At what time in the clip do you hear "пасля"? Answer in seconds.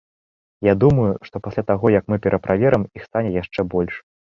1.49-1.63